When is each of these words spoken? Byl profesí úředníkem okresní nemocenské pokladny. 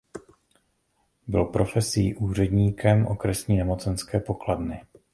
Byl 1.27 1.45
profesí 1.45 2.15
úředníkem 2.15 3.07
okresní 3.07 3.57
nemocenské 3.57 4.19
pokladny. 4.19 4.81